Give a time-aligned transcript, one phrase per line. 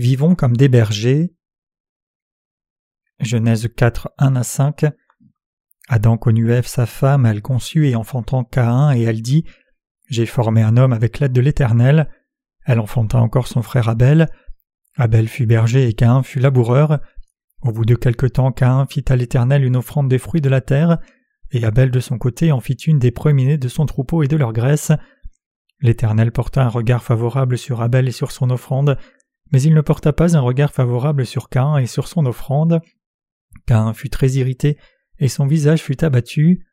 [0.00, 1.30] Vivons comme des bergers.
[3.20, 4.86] Genèse 4, 1 à 5.
[5.90, 9.44] Adam connut Ève sa femme, elle conçut et enfantant Caïn, et elle dit
[10.08, 12.08] J'ai formé un homme avec l'aide de l'Éternel.
[12.64, 14.30] Elle enfanta encore son frère Abel.
[14.96, 17.00] Abel fut berger et Caïn fut laboureur.
[17.60, 20.62] Au bout de quelque temps, Caïn fit à l'Éternel une offrande des fruits de la
[20.62, 20.96] terre,
[21.50, 24.36] et Abel de son côté en fit une des premiers de son troupeau et de
[24.38, 24.92] leur graisse.
[25.82, 28.96] L'Éternel porta un regard favorable sur Abel et sur son offrande,
[29.52, 32.80] mais il ne porta pas un regard favorable sur Cain et sur son offrande.
[33.66, 34.78] Cain fut très irrité,
[35.18, 36.66] et son visage fut abattu.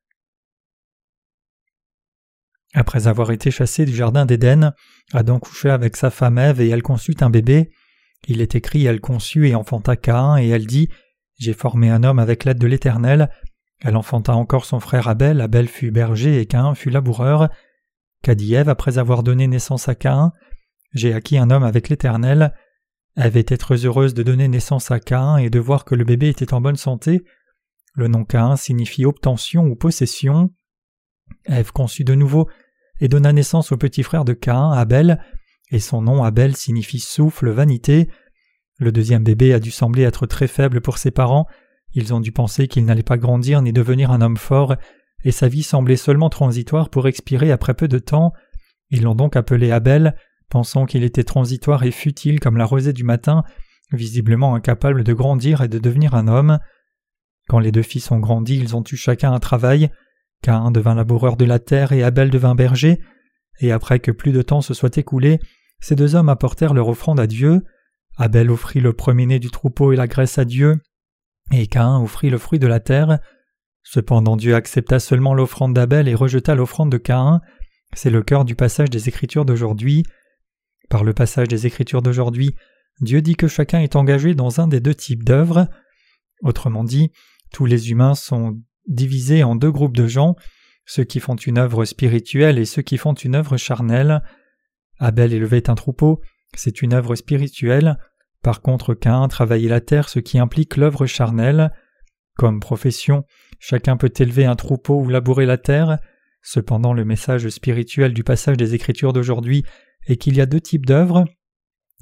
[2.73, 4.73] Après avoir été chassé du jardin d'Éden,
[5.13, 7.71] Adam coucha avec sa femme Ève et elle conçut un bébé.
[8.27, 10.90] Il est écrit Elle conçut et enfanta Cain, et elle dit
[11.40, 13.29] J'ai formé un homme avec l'aide de l'Éternel.
[13.79, 17.49] Elle enfanta encore son frère Abel, Abel fut berger et Cain fut laboureur.
[18.23, 20.32] Qu'a dit Ève après avoir donné naissance à Cain
[20.94, 22.54] J'ai acquis un homme avec l'Éternel.
[23.18, 26.54] Était très heureuse de donner naissance à Caïn et de voir que le bébé était
[26.54, 27.23] en bonne santé.
[27.93, 30.54] Le nom Caïn signifie obtention ou possession.
[31.45, 32.48] Ève conçut de nouveau
[32.99, 35.21] et donna naissance au petit frère de Caïn, Abel,
[35.71, 38.10] et son nom Abel signifie souffle, vanité.
[38.77, 41.48] Le deuxième bébé a dû sembler être très faible pour ses parents,
[41.93, 44.76] ils ont dû penser qu'il n'allait pas grandir ni devenir un homme fort,
[45.23, 48.34] et sa vie semblait seulement transitoire pour expirer après peu de temps.
[48.90, 50.15] Ils l'ont donc appelé Abel,
[50.49, 53.43] pensant qu'il était transitoire et futile comme la rosée du matin,
[53.91, 56.59] visiblement incapable de grandir et de devenir un homme.
[57.48, 59.89] Quand les deux fils ont grandi, ils ont eu chacun un travail.
[60.41, 62.99] Cain devint laboureur de la terre et Abel devint berger.
[63.59, 65.39] Et après que plus de temps se soit écoulé,
[65.79, 67.63] ces deux hommes apportèrent leur offrande à Dieu.
[68.17, 70.81] Abel offrit le premier-né du troupeau et la graisse à Dieu,
[71.51, 73.19] et Cain offrit le fruit de la terre.
[73.83, 77.41] Cependant Dieu accepta seulement l'offrande d'Abel et rejeta l'offrande de Cain.
[77.93, 80.03] C'est le cœur du passage des Écritures d'aujourd'hui.
[80.89, 82.55] Par le passage des Écritures d'aujourd'hui,
[83.01, 85.67] Dieu dit que chacun est engagé dans un des deux types d'œuvres.
[86.41, 87.11] Autrement dit,
[87.51, 90.35] tous les humains sont divisés en deux groupes de gens,
[90.85, 94.23] ceux qui font une œuvre spirituelle et ceux qui font une œuvre charnelle.
[94.99, 96.21] Abel élevait un troupeau,
[96.55, 97.97] c'est une œuvre spirituelle.
[98.41, 101.71] Par contre, Cain travaillait la terre, ce qui implique l'œuvre charnelle.
[102.35, 103.25] Comme profession,
[103.59, 105.99] chacun peut élever un troupeau ou labourer la terre.
[106.41, 109.65] Cependant, le message spirituel du passage des Écritures d'aujourd'hui
[110.07, 111.25] et qu'il y a deux types d'œuvres,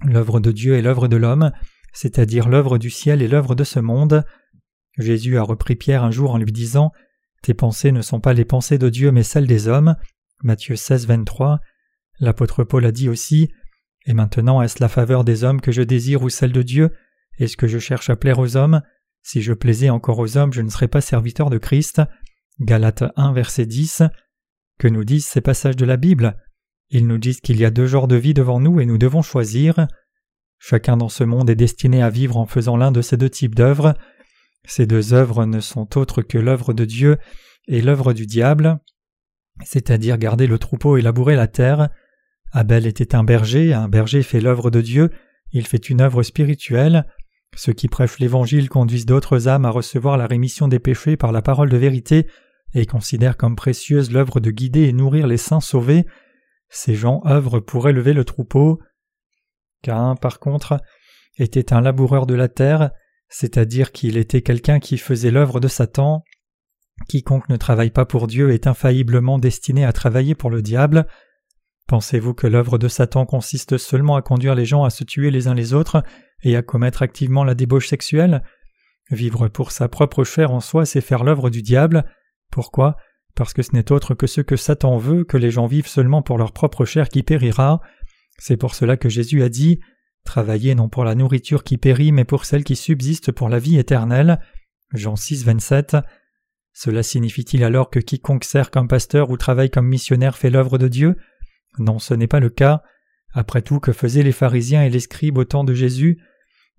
[0.04, 1.52] l'œuvre de Dieu et l'œuvre de l'homme,
[1.94, 4.24] c'est-à-dire l'œuvre du ciel et l'œuvre de ce monde.
[4.98, 6.92] Jésus a repris Pierre un jour en lui disant
[7.42, 9.96] Tes pensées ne sont pas les pensées de Dieu mais celles des hommes.
[10.44, 11.60] Matthieu 16, 23.
[12.20, 13.50] L'apôtre Paul a dit aussi
[14.06, 16.92] Et maintenant est-ce la faveur des hommes que je désire ou celle de Dieu?
[17.40, 18.82] Est-ce que je cherche à plaire aux hommes?
[19.24, 22.02] Si je plaisais encore aux hommes, je ne serais pas serviteur de Christ.
[22.60, 24.04] Galates 1, verset 10.
[24.78, 26.38] Que nous disent ces passages de la Bible?
[26.90, 29.22] Ils nous disent qu'il y a deux genres de vie devant nous et nous devons
[29.22, 29.88] choisir.
[30.60, 33.56] Chacun dans ce monde est destiné à vivre en faisant l'un de ces deux types
[33.56, 33.96] d'œuvres.
[34.68, 37.18] Ces deux œuvres ne sont autres que l'œuvre de Dieu
[37.68, 38.80] et l'œuvre du diable,
[39.64, 41.90] c'est-à-dire garder le troupeau et labourer la terre.
[42.52, 45.10] Abel était un berger, un berger fait l'œuvre de Dieu,
[45.52, 47.06] il fait une œuvre spirituelle.
[47.56, 51.42] Ceux qui prêchent l'Évangile conduisent d'autres âmes à recevoir la rémission des péchés par la
[51.42, 52.28] parole de vérité
[52.74, 56.06] et considèrent comme précieuse l'œuvre de guider et nourrir les saints sauvés.
[56.76, 58.82] Ces gens œuvrent pour élever le troupeau.
[59.82, 60.82] Cain, par contre,
[61.38, 62.92] était un laboureur de la terre,
[63.30, 66.26] c'est-à-dire qu'il était quelqu'un qui faisait l'œuvre de Satan.
[67.08, 71.08] Quiconque ne travaille pas pour Dieu est infailliblement destiné à travailler pour le diable.
[71.88, 75.48] Pensez-vous que l'œuvre de Satan consiste seulement à conduire les gens à se tuer les
[75.48, 76.04] uns les autres
[76.44, 78.44] et à commettre activement la débauche sexuelle?
[79.12, 82.04] Vivre pour sa propre chair en soi, c'est faire l'œuvre du diable.
[82.52, 82.98] Pourquoi?
[83.36, 86.22] Parce que ce n'est autre que ce que Satan veut, que les gens vivent seulement
[86.22, 87.82] pour leur propre chair qui périra.
[88.38, 89.80] C'est pour cela que Jésus a dit
[90.24, 93.78] Travaillez non pour la nourriture qui périt, mais pour celle qui subsiste pour la vie
[93.78, 94.40] éternelle.
[94.94, 95.98] Jean 6, 27.
[96.74, 100.88] Cela signifie-t-il alors que quiconque sert comme pasteur ou travaille comme missionnaire fait l'œuvre de
[100.88, 101.16] Dieu?
[101.78, 102.84] Non, ce n'est pas le cas.
[103.34, 106.22] Après tout, que faisaient les pharisiens et les scribes au temps de Jésus?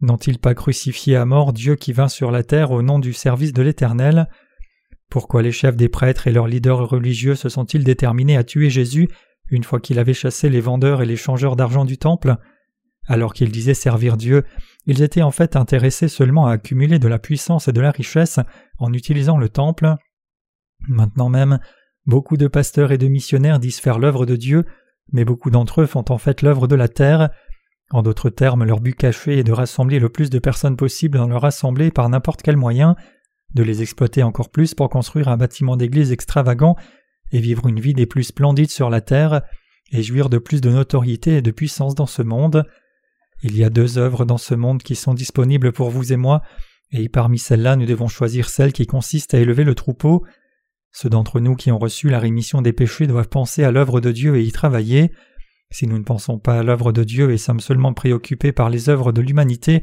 [0.01, 3.53] N'ont-ils pas crucifié à mort Dieu qui vint sur la terre au nom du service
[3.53, 4.29] de l'Éternel?
[5.11, 9.09] Pourquoi les chefs des prêtres et leurs leaders religieux se sont-ils déterminés à tuer Jésus
[9.49, 12.37] une fois qu'il avait chassé les vendeurs et les changeurs d'argent du temple?
[13.07, 14.43] Alors qu'ils disaient servir Dieu,
[14.87, 18.41] ils étaient en fait intéressés seulement à accumuler de la puissance et de la richesse
[18.79, 19.95] en utilisant le temple.
[20.89, 21.61] Maintenant même,
[22.07, 24.65] beaucoup de pasteurs et de missionnaires disent faire l'œuvre de Dieu,
[25.13, 27.31] mais beaucoup d'entre eux font en fait l'œuvre de la terre.
[27.93, 31.29] En d'autres termes, leur but caché est de rassembler le plus de personnes possible dans
[31.29, 32.97] leur assemblée par n'importe quel moyen,
[33.55, 36.77] de les exploiter encore plus pour construire un bâtiment d'église extravagant
[37.33, 39.43] et vivre une vie des plus splendides sur la terre,
[39.93, 42.65] et jouir de plus de notoriété et de puissance dans ce monde.
[43.43, 46.43] Il y a deux œuvres dans ce monde qui sont disponibles pour vous et moi,
[46.93, 50.25] et parmi celles-là nous devons choisir celle qui consiste à élever le troupeau.
[50.93, 54.13] Ceux d'entre nous qui ont reçu la rémission des péchés doivent penser à l'œuvre de
[54.13, 55.13] Dieu et y travailler.
[55.71, 58.89] Si nous ne pensons pas à l'œuvre de Dieu et sommes seulement préoccupés par les
[58.89, 59.83] œuvres de l'humanité,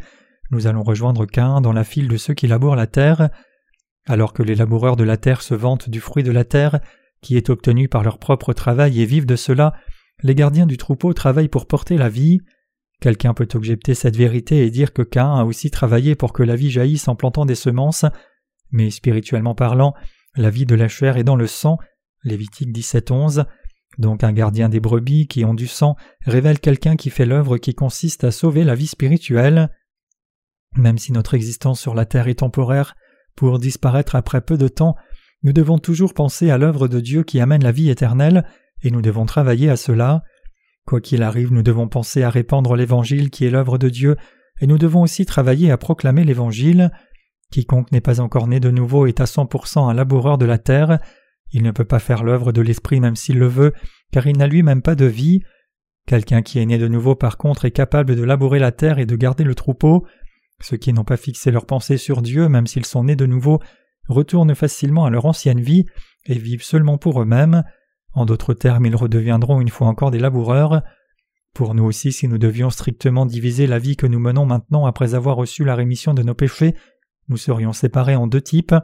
[0.49, 3.29] nous allons rejoindre Cain dans la file de ceux qui labourent la terre.
[4.05, 6.79] Alors que les laboureurs de la terre se vantent du fruit de la terre,
[7.21, 9.73] qui est obtenu par leur propre travail et vivent de cela,
[10.21, 12.41] les gardiens du troupeau travaillent pour porter la vie.
[13.01, 16.55] Quelqu'un peut objecter cette vérité et dire que Cain a aussi travaillé pour que la
[16.55, 18.05] vie jaillisse en plantant des semences,
[18.71, 19.93] mais spirituellement parlant,
[20.35, 21.77] la vie de la chair est dans le sang,
[22.23, 23.45] Lévitique 17.11,
[23.97, 25.95] donc un gardien des brebis qui ont du sang
[26.25, 29.69] révèle quelqu'un qui fait l'œuvre qui consiste à sauver la vie spirituelle.
[30.75, 32.95] Même si notre existence sur la terre est temporaire,
[33.35, 34.95] pour disparaître après peu de temps,
[35.43, 38.45] nous devons toujours penser à l'œuvre de Dieu qui amène la vie éternelle,
[38.81, 40.23] et nous devons travailler à cela.
[40.85, 44.15] Quoi qu'il arrive, nous devons penser à répandre l'Évangile qui est l'œuvre de Dieu,
[44.61, 46.91] et nous devons aussi travailler à proclamer l'Évangile.
[47.51, 50.45] Quiconque n'est pas encore né de nouveau est à cent pour cent un laboureur de
[50.45, 50.99] la terre.
[51.51, 53.73] Il ne peut pas faire l'œuvre de l'Esprit même s'il le veut,
[54.11, 55.41] car il n'a lui-même pas de vie.
[56.07, 59.05] Quelqu'un qui est né de nouveau par contre est capable de labourer la terre et
[59.05, 60.05] de garder le troupeau.
[60.63, 63.59] Ceux qui n'ont pas fixé leur pensée sur Dieu, même s'ils sont nés de nouveau,
[64.07, 65.85] retournent facilement à leur ancienne vie
[66.25, 67.63] et vivent seulement pour eux-mêmes.
[68.13, 70.81] En d'autres termes, ils redeviendront une fois encore des laboureurs.
[71.53, 75.13] Pour nous aussi, si nous devions strictement diviser la vie que nous menons maintenant après
[75.13, 76.75] avoir reçu la rémission de nos péchés,
[77.27, 78.75] nous serions séparés en deux types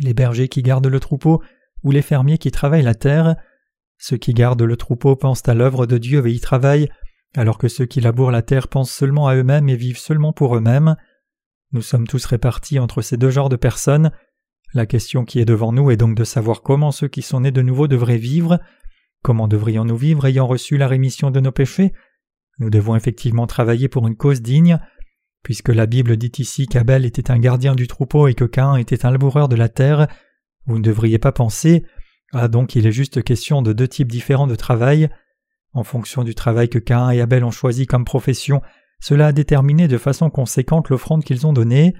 [0.00, 1.42] les bergers qui gardent le troupeau
[1.82, 3.36] ou les fermiers qui travaillent la terre.
[3.98, 6.88] Ceux qui gardent le troupeau pensent à l'œuvre de Dieu et y travaillent,
[7.36, 10.56] alors que ceux qui labourent la terre pensent seulement à eux-mêmes et vivent seulement pour
[10.56, 10.96] eux-mêmes.
[11.72, 14.12] Nous sommes tous répartis entre ces deux genres de personnes.
[14.72, 17.50] La question qui est devant nous est donc de savoir comment ceux qui sont nés
[17.50, 18.60] de nouveau devraient vivre.
[19.22, 21.92] Comment devrions-nous vivre ayant reçu la rémission de nos péchés?
[22.58, 24.78] Nous devons effectivement travailler pour une cause digne.
[25.42, 29.04] Puisque la Bible dit ici qu'Abel était un gardien du troupeau et que Cain était
[29.04, 30.06] un laboureur de la terre,
[30.66, 31.84] vous ne devriez pas penser
[32.32, 35.10] Ah donc il est juste question de deux types différents de travail.
[35.74, 38.62] En fonction du travail que Cain et Abel ont choisi comme profession,
[39.00, 41.94] cela a déterminé de façon conséquente l'offrande qu'ils ont donnée.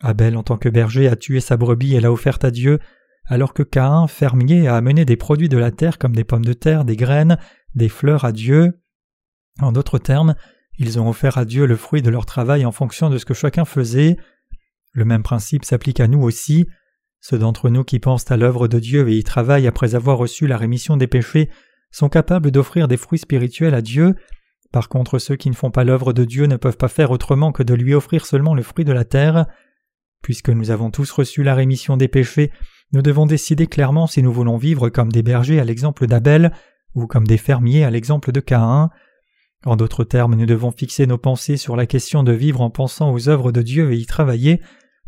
[0.00, 2.78] Abel, en tant que berger, a tué sa brebis et l'a offerte à Dieu,
[3.24, 6.52] alors que Cain, fermier, a amené des produits de la terre comme des pommes de
[6.52, 7.38] terre, des graines,
[7.74, 8.80] des fleurs à Dieu.
[9.60, 10.34] En d'autres termes,
[10.78, 13.34] ils ont offert à Dieu le fruit de leur travail en fonction de ce que
[13.34, 14.18] chacun faisait.
[14.92, 16.66] Le même principe s'applique à nous aussi.
[17.20, 20.46] Ceux d'entre nous qui pensent à l'œuvre de Dieu et y travaillent après avoir reçu
[20.46, 21.48] la rémission des péchés
[21.96, 24.16] sont capables d'offrir des fruits spirituels à Dieu.
[24.70, 27.52] Par contre, ceux qui ne font pas l'œuvre de Dieu ne peuvent pas faire autrement
[27.52, 29.46] que de lui offrir seulement le fruit de la terre.
[30.22, 32.52] Puisque nous avons tous reçu la rémission des péchés,
[32.92, 36.52] nous devons décider clairement si nous voulons vivre comme des bergers à l'exemple d'Abel
[36.94, 38.90] ou comme des fermiers à l'exemple de Caïn.
[39.64, 43.10] En d'autres termes, nous devons fixer nos pensées sur la question de vivre en pensant
[43.10, 44.60] aux œuvres de Dieu et y travailler,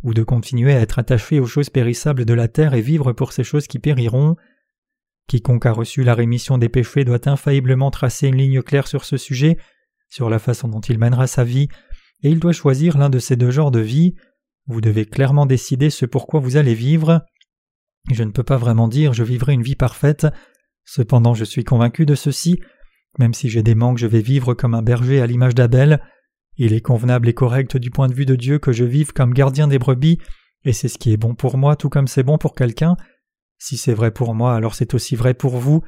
[0.03, 3.35] ou de continuer à être attachés aux choses périssables de la terre et vivre pour
[3.35, 4.37] ces choses qui périront.
[5.29, 9.17] Quiconque a reçu la rémission des péchés doit infailliblement tracer une ligne claire sur ce
[9.17, 9.59] sujet,
[10.09, 11.69] sur la façon dont il mènera sa vie,
[12.23, 14.15] et il doit choisir l'un de ces deux genres de vie.
[14.67, 17.25] Vous devez clairement décider ce pourquoi vous allez vivre.
[18.11, 20.27] Je ne peux pas vraiment dire je vivrai une vie parfaite,
[20.85, 22.59] cependant je suis convaincu de ceci,
[23.19, 26.01] même si j'ai des manques je vais vivre comme un berger à l'image d'Abel,
[26.57, 29.35] il est convenable et correct du point de vue de Dieu que je vive comme
[29.35, 30.19] gardien des brebis,
[30.65, 32.97] et c'est ce qui est bon pour moi tout comme c'est bon pour quelqu'un.
[33.59, 35.83] Si c'est vrai pour moi, alors c'est aussi vrai pour vous.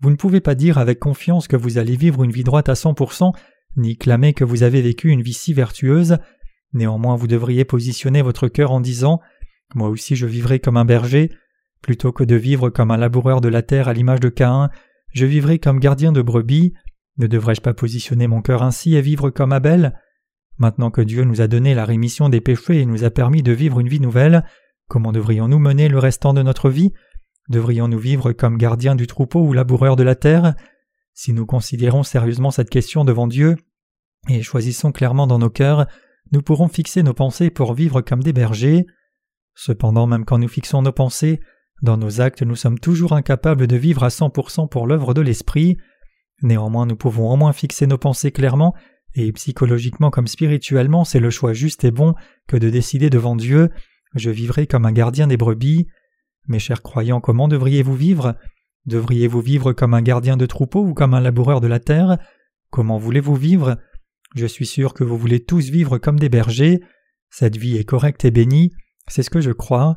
[0.00, 2.74] Vous ne pouvez pas dire avec confiance que vous allez vivre une vie droite à
[2.74, 3.32] cent pour cent,
[3.76, 6.18] ni clamer que vous avez vécu une vie si vertueuse.
[6.72, 9.20] Néanmoins, vous devriez positionner votre cœur en disant
[9.74, 11.30] Moi aussi je vivrai comme un berger,
[11.82, 14.70] plutôt que de vivre comme un laboureur de la terre à l'image de Caïn,
[15.12, 16.72] je vivrai comme gardien de brebis.
[17.18, 19.98] Ne devrais-je pas positionner mon cœur ainsi et vivre comme Abel?
[20.58, 23.52] Maintenant que Dieu nous a donné la rémission des péchés et nous a permis de
[23.52, 24.44] vivre une vie nouvelle,
[24.88, 26.92] comment devrions-nous mener le restant de notre vie?
[27.48, 30.54] Devrions-nous vivre comme gardiens du troupeau ou laboureurs de la terre?
[31.14, 33.56] Si nous considérons sérieusement cette question devant Dieu
[34.28, 35.86] et choisissons clairement dans nos cœurs,
[36.30, 38.86] nous pourrons fixer nos pensées pour vivre comme des bergers.
[39.54, 41.40] Cependant, même quand nous fixons nos pensées,
[41.82, 45.76] dans nos actes nous sommes toujours incapables de vivre à 100% pour l'œuvre de l'Esprit.
[46.42, 48.74] Néanmoins, nous pouvons au moins fixer nos pensées clairement
[49.14, 52.14] et psychologiquement comme spirituellement, c'est le choix juste et bon
[52.48, 53.70] que de décider devant Dieu
[54.14, 55.86] Je vivrai comme un gardien des brebis.
[56.48, 58.34] Mes chers croyants, comment devriez-vous vivre?
[58.86, 62.18] Devriez-vous vivre comme un gardien de troupeau ou comme un laboureur de la terre?
[62.70, 63.78] Comment voulez-vous vivre?
[64.34, 66.80] Je suis sûr que vous voulez tous vivre comme des bergers.
[67.30, 68.72] Cette vie est correcte et bénie,
[69.08, 69.96] c'est ce que je crois.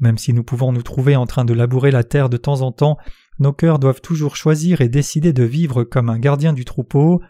[0.00, 2.72] Même si nous pouvons nous trouver en train de labourer la terre de temps en
[2.72, 2.98] temps,
[3.38, 7.20] nos cœurs doivent toujours choisir et décider de vivre comme un gardien du troupeau.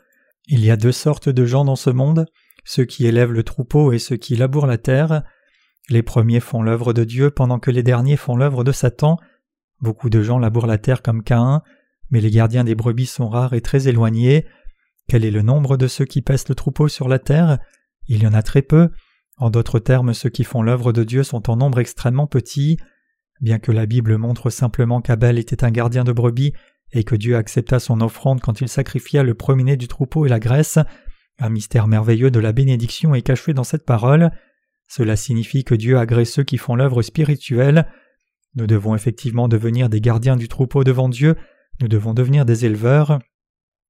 [0.46, 2.26] Il y a deux sortes de gens dans ce monde,
[2.64, 5.22] ceux qui élèvent le troupeau et ceux qui labourent la terre.
[5.90, 9.18] Les premiers font l'œuvre de Dieu pendant que les derniers font l'œuvre de Satan.
[9.80, 11.62] Beaucoup de gens labourent la terre comme Caïn,
[12.10, 14.46] mais les gardiens des brebis sont rares et très éloignés.
[15.08, 17.58] Quel est le nombre de ceux qui pèsent le troupeau sur la terre?
[18.06, 18.90] Il y en a très peu.
[19.36, 22.78] En d'autres termes, ceux qui font l'œuvre de Dieu sont en nombre extrêmement petit.
[23.40, 26.54] Bien que la Bible montre simplement qu'Abel était un gardien de brebis
[26.92, 30.38] et que Dieu accepta son offrande quand il sacrifia le premier du troupeau et la
[30.38, 30.78] graisse,
[31.38, 34.30] un mystère merveilleux de la bénédiction est caché dans cette parole.
[34.96, 37.88] Cela signifie que Dieu agrée ceux qui font l'œuvre spirituelle.
[38.54, 41.34] Nous devons effectivement devenir des gardiens du troupeau devant Dieu,
[41.80, 43.18] nous devons devenir des éleveurs.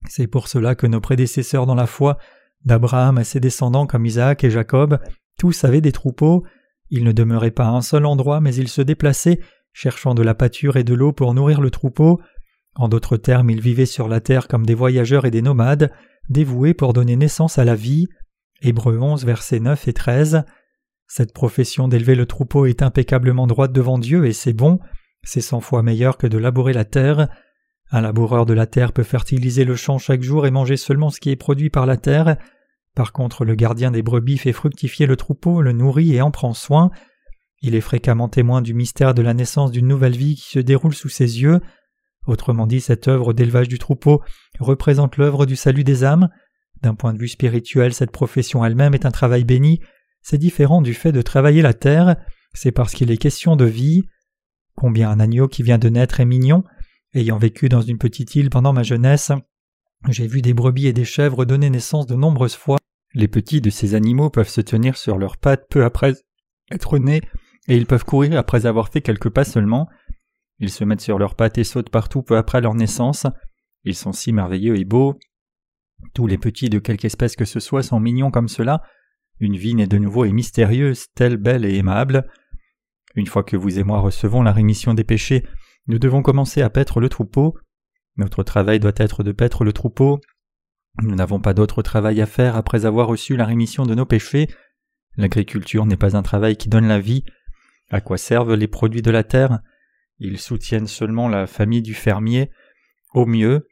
[0.09, 2.17] C'est pour cela que nos prédécesseurs dans la foi,
[2.65, 4.99] d'Abraham à ses descendants comme Isaac et Jacob,
[5.39, 6.43] tous avaient des troupeaux.
[6.89, 9.41] Ils ne demeuraient pas à un seul endroit, mais ils se déplaçaient,
[9.75, 12.19] cherchant de la pâture et de l'eau pour nourrir le troupeau.
[12.77, 15.93] En d'autres termes, ils vivaient sur la terre comme des voyageurs et des nomades,
[16.31, 18.07] dévoués pour donner naissance à la vie.
[18.63, 20.45] Hébreux 11, versets 9 et 13.
[21.07, 24.81] Cette profession d'élever le troupeau est impeccablement droite devant Dieu et c'est bon,
[25.23, 27.29] c'est cent fois meilleur que de labourer la terre.
[27.91, 31.21] Un laboureur de la terre peut fertiliser le champ chaque jour et manger seulement ce
[31.21, 32.37] qui est produit par la terre.
[32.95, 36.55] Par contre, le gardien des brebis fait fructifier le troupeau, le nourrit et en prend
[36.55, 36.91] soin.
[37.61, 40.95] Il est fréquemment témoin du mystère de la naissance d'une nouvelle vie qui se déroule
[40.95, 41.61] sous ses yeux.
[42.27, 44.23] Autrement dit, cette œuvre d'élevage du troupeau
[44.59, 46.29] représente l'œuvre du salut des âmes.
[46.83, 49.81] D'un point de vue spirituel, cette profession elle-même est un travail béni.
[50.25, 52.17] C'est différent du fait de travailler la terre,
[52.55, 54.05] c'est parce qu'il est question de vie.
[54.75, 56.65] Combien un agneau qui vient de naître est mignon.
[57.13, 59.33] Ayant vécu dans une petite île pendant ma jeunesse,
[60.09, 62.79] j'ai vu des brebis et des chèvres donner naissance de nombreuses fois.
[63.13, 66.15] Les petits de ces animaux peuvent se tenir sur leurs pattes peu après
[66.71, 67.21] être nés,
[67.69, 69.91] et ils peuvent courir après avoir fait quelques pas seulement.
[70.59, 73.27] Ils se mettent sur leurs pattes et sautent partout peu après leur naissance.
[73.85, 75.19] Ils sont si merveilleux et beaux.
[76.15, 78.83] Tous les petits de quelque espèce que ce soit sont mignons comme cela.
[79.41, 82.29] Une vie née de nouveau est mystérieuse, telle belle et aimable.
[83.15, 85.45] Une fois que vous et moi recevons la rémission des péchés,
[85.87, 87.57] nous devons commencer à paître le troupeau.
[88.17, 90.21] Notre travail doit être de paître le troupeau.
[91.03, 94.49] Nous n'avons pas d'autre travail à faire après avoir reçu la rémission de nos péchés.
[95.17, 97.25] L'agriculture n'est pas un travail qui donne la vie.
[97.91, 99.61] À quoi servent les produits de la terre?
[100.19, 102.51] Ils soutiennent seulement la famille du fermier.
[103.13, 103.69] Au mieux,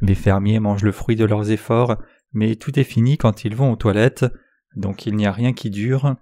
[0.00, 1.96] les fermiers mangent le fruit de leurs efforts,
[2.32, 4.26] mais tout est fini quand ils vont aux toilettes,
[4.76, 6.16] donc il n'y a rien qui dure.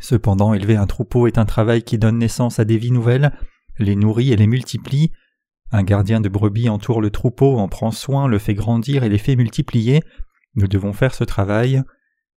[0.00, 3.32] Cependant, élever un troupeau est un travail qui donne naissance à des vies nouvelles,
[3.78, 5.12] les nourrit et les multiplie.
[5.72, 9.18] Un gardien de brebis entoure le troupeau, en prend soin, le fait grandir et les
[9.18, 10.02] fait multiplier.
[10.54, 11.82] Nous devons faire ce travail.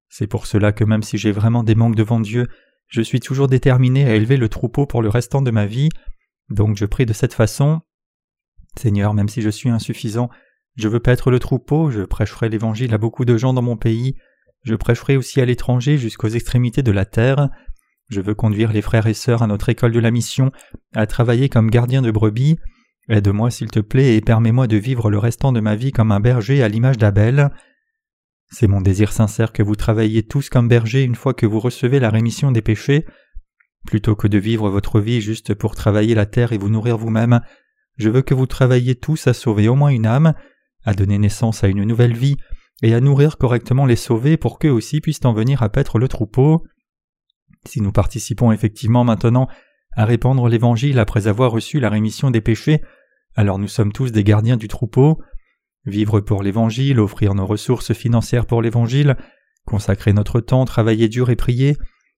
[0.09, 2.47] C'est pour cela que même si j'ai vraiment des manques devant Dieu,
[2.87, 5.89] je suis toujours déterminé à élever le troupeau pour le restant de ma vie.
[6.49, 7.81] Donc je prie de cette façon.
[8.77, 10.29] Seigneur, même si je suis insuffisant,
[10.75, 14.15] je veux paître le troupeau, je prêcherai l'évangile à beaucoup de gens dans mon pays,
[14.63, 17.49] je prêcherai aussi à l'étranger jusqu'aux extrémités de la terre.
[18.09, 20.51] Je veux conduire les frères et sœurs à notre école de la mission,
[20.95, 22.57] à travailler comme gardien de brebis.
[23.09, 26.19] Aide-moi s'il te plaît et permets-moi de vivre le restant de ma vie comme un
[26.19, 27.49] berger à l'image d'Abel.
[28.49, 31.99] C'est mon désir sincère que vous travailliez tous comme bergers une fois que vous recevez
[31.99, 33.05] la rémission des péchés.
[33.85, 37.41] Plutôt que de vivre votre vie juste pour travailler la terre et vous nourrir vous-même,
[37.97, 40.33] je veux que vous travailliez tous à sauver au moins une âme,
[40.85, 42.37] à donner naissance à une nouvelle vie,
[42.83, 46.07] et à nourrir correctement les sauvés pour qu'eux aussi puissent en venir à paître le
[46.07, 46.63] troupeau.
[47.65, 49.47] Si nous participons effectivement maintenant
[49.95, 52.81] à répandre l'Évangile après avoir reçu la rémission des péchés,
[53.35, 55.21] alors nous sommes tous des gardiens du troupeau.
[55.85, 59.15] Vivre pour l'Évangile, offrir nos ressources financières pour l'Évangile,
[59.65, 61.77] consacrer notre temps, travailler dur et prier,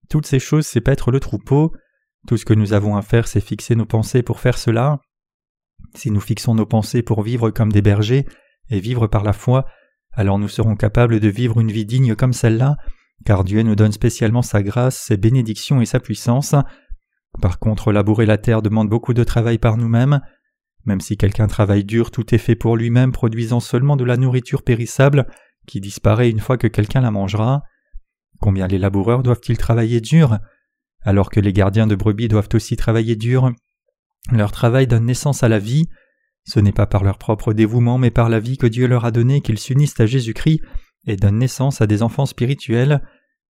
[0.10, 1.72] toutes ces choses c'est paître le troupeau.
[2.28, 5.00] Tout ce que nous avons à faire c'est fixer nos pensées pour faire cela.
[5.96, 8.26] Si nous fixons nos pensées pour vivre comme des bergers
[8.70, 9.66] et vivre par la foi,
[10.14, 12.78] alors nous serons capables de vivre une vie digne comme celle-là,
[13.26, 16.56] car Dieu nous donne spécialement sa grâce, ses bénédictions et sa puissance.
[17.42, 20.22] Par contre, labourer la terre demande beaucoup de travail par nous-mêmes.
[20.86, 24.64] Même si quelqu'un travaille dur, tout est fait pour lui-même, produisant seulement de la nourriture
[24.64, 25.28] périssable
[25.68, 27.64] qui disparaît une fois que quelqu'un la mangera.
[28.42, 30.40] Combien les laboureurs doivent-ils travailler dur
[31.02, 33.52] Alors que les gardiens de brebis doivent aussi travailler dur?
[34.32, 35.88] Leur travail donne naissance à la vie.
[36.46, 39.12] Ce n'est pas par leur propre dévouement, mais par la vie que Dieu leur a
[39.12, 40.62] donnée qu'ils s'unissent à Jésus-Christ
[41.08, 43.02] et donne naissance à des enfants spirituels.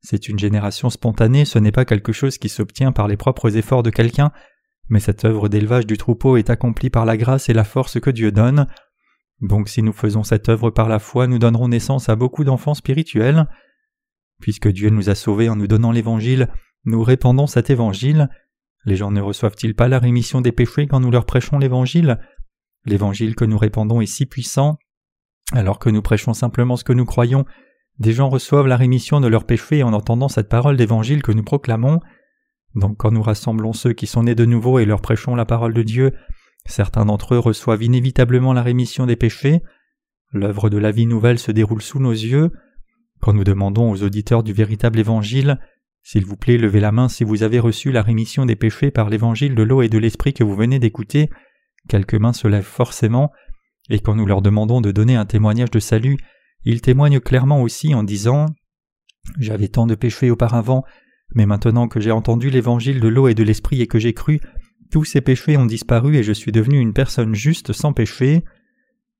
[0.02, 3.84] C'est une génération spontanée, ce n'est pas quelque chose qui s'obtient par les propres efforts
[3.84, 4.32] de quelqu'un,
[4.90, 8.10] mais cette œuvre d'élevage du troupeau est accomplie par la grâce et la force que
[8.10, 8.68] Dieu donne.
[9.42, 12.74] Donc si nous faisons cette œuvre par la foi, nous donnerons naissance à beaucoup d'enfants
[12.74, 13.46] spirituels.
[14.42, 16.50] Puisque Dieu nous a sauvés en nous donnant l'Évangile,
[16.86, 18.30] nous répandons cet Évangile.
[18.86, 22.20] Les gens ne reçoivent-ils pas la rémission des péchés quand nous leur prêchons l'Évangile?
[22.86, 24.78] L'Évangile que nous répandons est si puissant
[25.52, 27.46] Alors que nous prêchons simplement ce que nous croyons,
[28.00, 31.44] des gens reçoivent la rémission de leurs péchés en entendant cette parole d'évangile que nous
[31.44, 32.00] proclamons.
[32.76, 35.74] Donc quand nous rassemblons ceux qui sont nés de nouveau et leur prêchons la parole
[35.74, 36.14] de Dieu,
[36.66, 39.62] certains d'entre eux reçoivent inévitablement la rémission des péchés.
[40.32, 42.52] L'œuvre de la vie nouvelle se déroule sous nos yeux.
[43.20, 45.60] Quand nous demandons aux auditeurs du véritable évangile
[46.02, 49.10] S'il vous plaît, levez la main si vous avez reçu la rémission des péchés par
[49.10, 51.30] l'évangile de l'eau et de l'esprit que vous venez d'écouter,
[51.88, 53.32] quelques mains se lèvent forcément,
[53.90, 56.18] et quand nous leur demandons de donner un témoignage de salut,
[56.64, 58.48] ils témoignent clairement aussi en disant
[59.40, 60.84] J'avais tant de péchés auparavant,
[61.36, 64.40] mais maintenant que j'ai entendu l'évangile de l'eau et de l'esprit et que j'ai cru,
[64.92, 68.44] tous ces péchés ont disparu et je suis devenu une personne juste sans péché.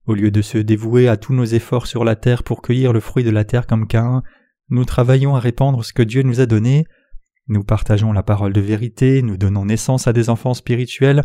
[0.06, 3.00] Au lieu de se dévouer à tous nos efforts sur la terre pour cueillir le
[3.00, 4.24] fruit de la terre comme Cain,
[4.70, 6.86] nous travaillons à répandre ce que Dieu nous a donné,
[7.48, 11.24] nous partageons la parole de vérité, nous donnons naissance à des enfants spirituels,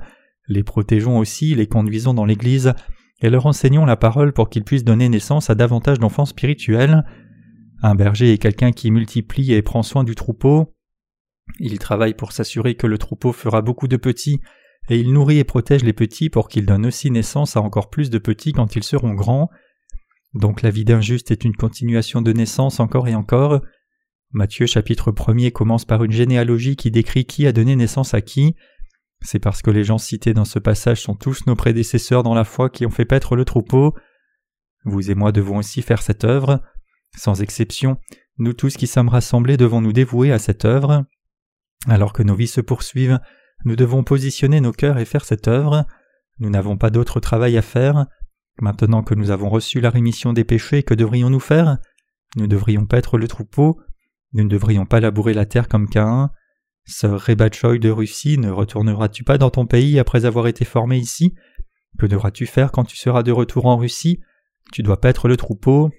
[0.49, 2.75] les protégeons aussi, les conduisons dans l'Église,
[3.23, 7.05] et leur enseignons la parole pour qu'ils puissent donner naissance à davantage d'enfants spirituels.
[7.83, 10.75] Un berger est quelqu'un qui multiplie et prend soin du troupeau.
[11.59, 14.41] Il travaille pour s'assurer que le troupeau fera beaucoup de petits,
[14.91, 18.11] et il nourrit et protège les petits pour qu'ils donnent aussi naissance à encore plus
[18.11, 19.51] de petits quand ils seront grands.
[20.35, 23.61] Donc la vie d'un juste est une continuation de naissance encore et encore.
[24.33, 28.57] Matthieu chapitre 1 commence par une généalogie qui décrit qui a donné naissance à qui.
[29.25, 32.45] C'est parce que les gens cités dans ce passage sont tous nos prédécesseurs dans la
[32.45, 33.95] foi qui ont fait paître le troupeau.
[34.85, 36.61] Vous et moi devons aussi faire cette œuvre.
[37.17, 37.97] Sans exception,
[38.37, 41.07] nous tous qui sommes rassemblés devons nous dévouer à cette œuvre.
[41.89, 43.19] Alors que nos vies se poursuivent,
[43.65, 45.87] nous devons positionner nos cœurs et faire cette œuvre.
[46.39, 48.07] Nous n'avons pas d'autre travail à faire.
[48.61, 51.79] Maintenant que nous avons reçu la rémission des péchés, que devrions-nous faire?
[52.37, 53.81] Nous devrions paître le troupeau.
[54.35, 56.31] Nous ne devrions pas labourer la terre comme Caïn.
[56.87, 61.35] Sœur Rebachoy de Russie, ne retourneras-tu pas dans ton pays après avoir été formé ici?
[61.99, 64.21] Que devras-tu faire quand tu seras de retour en Russie?
[64.73, 65.91] Tu dois paître le troupeau.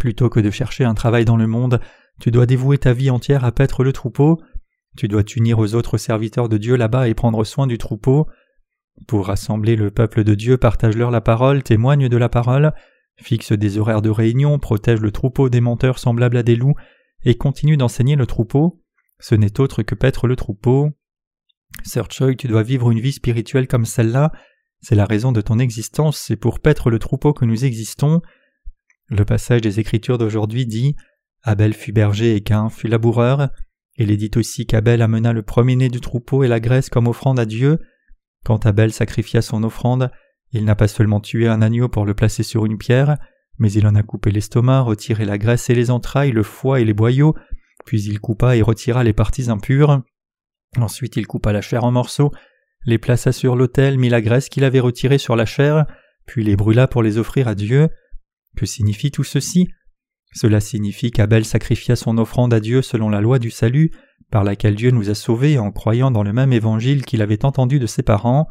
[0.00, 1.80] Plutôt que de chercher un travail dans le monde,
[2.20, 4.40] tu dois dévouer ta vie entière à paître le troupeau.
[4.96, 8.26] Tu dois t'unir aux autres serviteurs de Dieu là-bas et prendre soin du troupeau.
[9.08, 12.72] Pour rassembler le peuple de Dieu, partage-leur la parole, témoigne de la parole,
[13.20, 16.76] fixe des horaires de réunion, protège le troupeau des menteurs semblables à des loups,
[17.24, 18.83] et continue d'enseigner le troupeau.
[19.20, 20.90] Ce n'est autre que paître le troupeau.
[21.84, 24.32] Sir Choi, tu dois vivre une vie spirituelle comme celle-là.
[24.80, 28.20] C'est la raison de ton existence, c'est pour paître le troupeau que nous existons.
[29.08, 30.94] Le passage des Écritures d'aujourd'hui dit
[31.42, 33.48] Abel fut berger et Cain fut laboureur.
[33.96, 37.38] Il est dit aussi qu'Abel amena le premier-né du troupeau et la graisse comme offrande
[37.38, 37.78] à Dieu.
[38.44, 40.10] Quand Abel sacrifia son offrande,
[40.52, 43.16] il n'a pas seulement tué un agneau pour le placer sur une pierre,
[43.58, 46.84] mais il en a coupé l'estomac, retiré la graisse et les entrailles, le foie et
[46.84, 47.34] les boyaux,
[47.84, 50.02] puis il coupa et retira les parties impures.
[50.76, 52.32] Ensuite il coupa la chair en morceaux,
[52.86, 55.86] les plaça sur l'autel, mit la graisse qu'il avait retirée sur la chair,
[56.26, 57.88] puis les brûla pour les offrir à Dieu.
[58.56, 59.68] Que signifie tout ceci?
[60.32, 63.92] Cela signifie qu'Abel sacrifia son offrande à Dieu selon la loi du salut,
[64.30, 67.78] par laquelle Dieu nous a sauvés en croyant dans le même évangile qu'il avait entendu
[67.78, 68.48] de ses parents.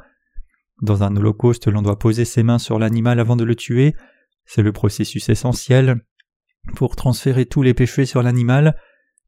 [0.82, 3.96] Dans un holocauste, l'on doit poser ses mains sur l'animal avant de le tuer.
[4.46, 6.02] C'est le processus essentiel
[6.76, 8.78] pour transférer tous les péchés sur l'animal.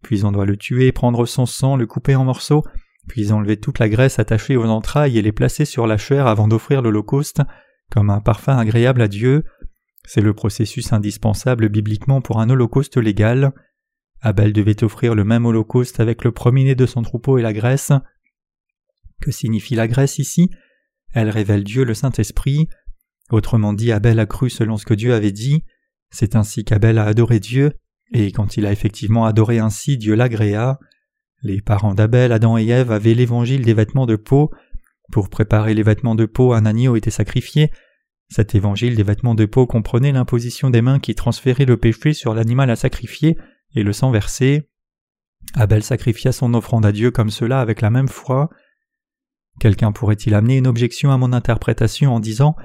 [0.06, 2.64] Puis on doit le tuer, prendre son sang, le couper en morceaux,
[3.08, 6.48] puis enlever toute la graisse attachée aux entrailles et les placer sur la chair avant
[6.48, 7.42] d'offrir l'holocauste
[7.90, 9.46] comme un parfum agréable à Dieu.
[10.06, 13.52] C'est le processus indispensable bibliquement pour un holocauste légal.
[14.22, 17.92] Abel devait offrir le même holocauste avec le premier-né de son troupeau et la graisse.
[19.24, 20.52] Que signifie la graisse ici?
[21.16, 22.70] Elle révèle Dieu le Saint-Esprit.
[23.32, 25.64] Autrement dit, Abel a cru selon ce que Dieu avait dit.
[26.12, 27.74] C'est ainsi qu'Abel a adoré Dieu,
[28.12, 30.80] et quand il a effectivement adoré ainsi, Dieu l'agréa.
[31.42, 34.52] Les parents d'Abel, Adam et Ève, avaient l'évangile des vêtements de peau.
[35.12, 37.72] Pour préparer les vêtements de peau, un agneau était sacrifié,
[38.30, 42.34] cet évangile des vêtements de peau comprenait l'imposition des mains qui transféraient le péché sur
[42.34, 43.38] l'animal à sacrifier
[43.76, 44.70] et le sang versé.
[45.54, 48.50] Abel sacrifia son offrande à Dieu comme cela avec la même foi.
[49.60, 52.56] Quelqu'un pourrait-il amener une objection à mon interprétation en disant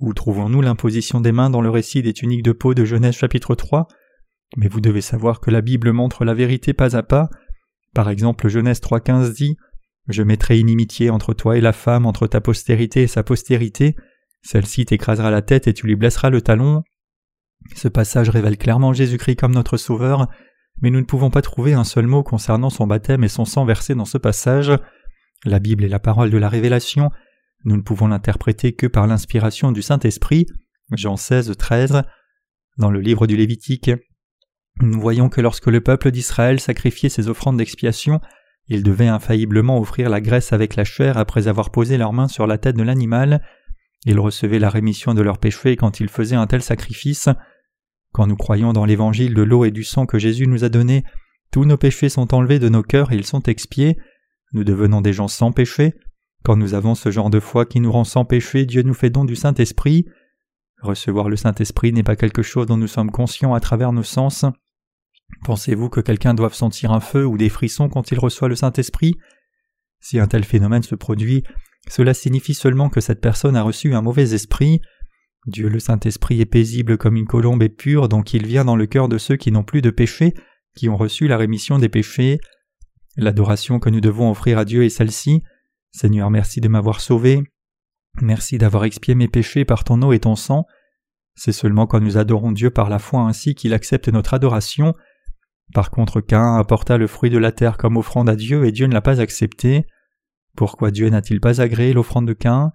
[0.00, 3.54] Où trouvons-nous l'imposition des mains dans le récit des tuniques de peau de Genèse chapitre
[3.54, 3.86] 3
[4.56, 7.28] Mais vous devez savoir que la Bible montre la vérité pas à pas.
[7.94, 9.56] Par exemple, Genèse 3.15 dit
[10.08, 13.96] Je mettrai inimitié entre toi et la femme, entre ta postérité et sa postérité,
[14.42, 16.82] celle-ci t'écrasera la tête et tu lui blesseras le talon.
[17.76, 20.28] Ce passage révèle clairement Jésus-Christ comme notre Sauveur,
[20.80, 23.64] mais nous ne pouvons pas trouver un seul mot concernant son baptême et son sang
[23.64, 24.72] versé dans ce passage.
[25.44, 27.10] La Bible est la parole de la révélation,
[27.64, 30.46] nous ne pouvons l'interpréter que par l'inspiration du Saint-Esprit.
[30.90, 32.02] Jean 16, 13.
[32.78, 33.90] Dans le livre du Lévitique,
[34.80, 38.20] nous voyons que lorsque le peuple d'Israël sacrifiait ses offrandes d'expiation,
[38.68, 42.46] ils devaient infailliblement offrir la graisse avec la chair après avoir posé leurs mains sur
[42.46, 43.42] la tête de l'animal,
[44.04, 47.28] Ils recevaient la rémission de leurs péchés quand ils faisaient un tel sacrifice.
[48.12, 51.04] Quand nous croyons dans l'évangile de l'eau et du sang que Jésus nous a donné,
[51.52, 53.96] tous nos péchés sont enlevés de nos cœurs et ils sont expiés.
[54.52, 55.94] Nous devenons des gens sans péché.
[56.42, 59.10] Quand nous avons ce genre de foi qui nous rend sans péché, Dieu nous fait
[59.10, 60.06] don du Saint-Esprit.
[60.82, 64.44] Recevoir le Saint-Esprit n'est pas quelque chose dont nous sommes conscients à travers nos sens.
[65.44, 69.14] Pensez-vous que quelqu'un doive sentir un feu ou des frissons quand il reçoit le Saint-Esprit?
[70.00, 71.44] Si un tel phénomène se produit,
[71.88, 74.80] cela signifie seulement que cette personne a reçu un mauvais esprit.
[75.46, 78.86] Dieu le Saint-Esprit est paisible comme une colombe et pure, donc il vient dans le
[78.86, 80.34] cœur de ceux qui n'ont plus de péché,
[80.76, 82.38] qui ont reçu la rémission des péchés.
[83.16, 85.42] L'adoration que nous devons offrir à Dieu est celle-ci.
[85.92, 87.42] Seigneur, merci de m'avoir sauvé.
[88.20, 90.66] Merci d'avoir expié mes péchés par ton eau et ton sang.
[91.34, 94.94] C'est seulement quand nous adorons Dieu par la foi ainsi qu'il accepte notre adoration.
[95.72, 98.86] Par contre, Cain apporta le fruit de la terre comme offrande à Dieu et Dieu
[98.86, 99.86] ne l'a pas accepté.
[100.56, 102.72] Pourquoi Dieu n'a-t-il pas agréé l'offrande de Cain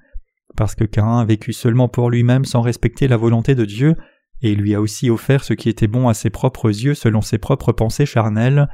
[0.55, 3.95] Parce que Cain a vécu seulement pour lui-même sans respecter la volonté de Dieu,
[4.41, 7.37] et lui a aussi offert ce qui était bon à ses propres yeux selon ses
[7.37, 8.67] propres pensées charnelles.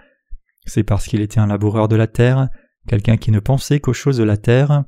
[0.65, 2.47] C'est parce qu'il était un laboureur de la terre,
[2.87, 4.83] quelqu'un qui ne pensait qu'aux choses de la terre.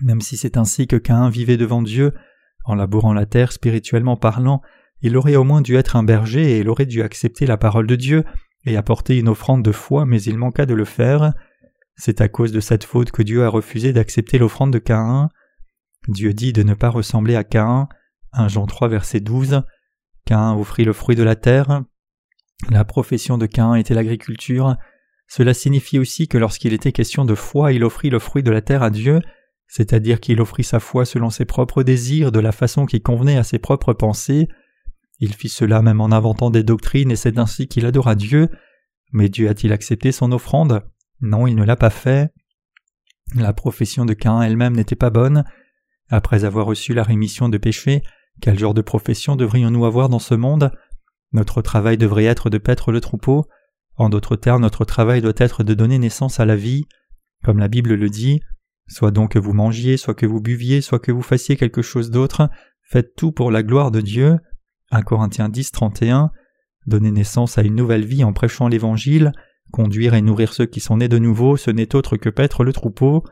[0.00, 2.14] Même si c'est ainsi que Cain vivait devant Dieu,
[2.64, 4.62] en labourant la terre spirituellement parlant,
[5.02, 7.86] il aurait au moins dû être un berger et il aurait dû accepter la parole
[7.86, 8.24] de Dieu
[8.64, 11.32] et apporter une offrande de foi, mais il manqua de le faire.
[11.96, 15.28] C'est à cause de cette faute que Dieu a refusé d'accepter l'offrande de Caïn.
[16.08, 17.88] Dieu dit de ne pas ressembler à Caïn.
[18.32, 19.62] 1 Jean 3 verset 12.
[20.24, 21.82] Caïn offrit le fruit de la terre.
[22.70, 24.76] La profession de Caïn était l'agriculture.
[25.26, 28.60] Cela signifie aussi que lorsqu'il était question de foi, il offrit le fruit de la
[28.60, 29.20] terre à Dieu,
[29.74, 33.42] c'est-à-dire qu'il offrit sa foi selon ses propres désirs, de la façon qui convenait à
[33.42, 34.46] ses propres pensées.
[35.18, 38.50] Il fit cela même en inventant des doctrines et c'est ainsi qu'il adora Dieu.
[39.12, 40.82] Mais Dieu a-t-il accepté son offrande?
[41.22, 42.34] Non, il ne l'a pas fait.
[43.34, 45.42] La profession de Cain elle-même n'était pas bonne.
[46.10, 48.02] Après avoir reçu la rémission de péché,
[48.42, 50.70] quel genre de profession devrions-nous avoir dans ce monde?
[51.32, 53.46] Notre travail devrait être de paître le troupeau.
[53.96, 56.84] En d'autres termes, notre travail doit être de donner naissance à la vie.
[57.42, 58.42] Comme la Bible le dit,
[58.92, 62.10] soit donc que vous mangiez, soit que vous buviez, soit que vous fassiez quelque chose
[62.10, 62.50] d'autre,
[62.82, 64.38] faites tout pour la gloire de Dieu.
[64.90, 66.30] 1 Corinthiens 10, 31.
[66.86, 69.32] Donner naissance à une nouvelle vie en prêchant l'Évangile,
[69.72, 72.72] conduire et nourrir ceux qui sont nés de nouveau, ce n'est autre que paître le
[72.72, 73.24] troupeau.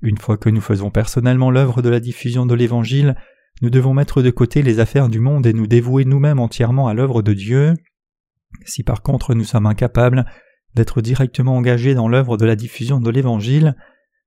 [0.00, 3.14] Une fois que nous faisons personnellement l'œuvre de la diffusion de l'Évangile,
[3.60, 6.94] nous devons mettre de côté les affaires du monde et nous dévouer nous-mêmes entièrement à
[6.94, 7.74] l'œuvre de Dieu.
[8.64, 10.24] Si par contre nous sommes incapables
[10.74, 13.76] d'être directement engagés dans l'œuvre de la diffusion de l'Évangile,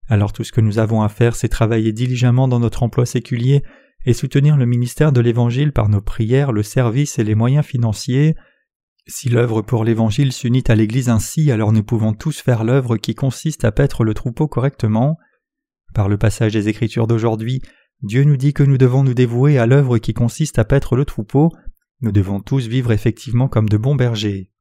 [0.09, 3.63] alors tout ce que nous avons à faire c'est travailler diligemment dans notre emploi séculier
[4.05, 8.35] et soutenir le ministère de l'Évangile par nos prières, le service et les moyens financiers.
[9.05, 13.15] Si l'œuvre pour l'Évangile s'unit à l'Église ainsi, alors nous pouvons tous faire l'œuvre qui
[13.15, 15.17] consiste à paître le troupeau correctement.
[15.93, 17.61] Par le passage des Écritures d'aujourd'hui,
[18.01, 21.03] Dieu nous dit que nous devons nous dévouer à l'œuvre qui consiste à paître le
[21.03, 21.51] troupeau,
[22.01, 24.51] nous devons tous vivre effectivement comme de bons bergers.